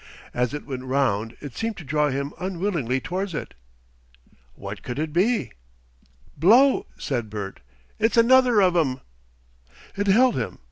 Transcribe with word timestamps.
As 0.33 0.51
it 0.51 0.65
went 0.65 0.83
round 0.85 1.37
it 1.41 1.55
seemed 1.55 1.77
to 1.77 1.83
draw 1.83 2.09
him 2.09 2.33
unwillingly 2.39 2.99
towards 2.99 3.35
it.... 3.35 3.53
What 4.55 4.81
could 4.81 4.97
it 4.97 5.13
be? 5.13 5.51
"Blow!" 6.35 6.87
said 6.97 7.29
Bert. 7.29 7.59
"It's 7.99 8.17
another 8.17 8.61
of 8.63 8.75
'em." 8.75 9.01
It 9.95 10.07
held 10.07 10.33
him. 10.33 10.57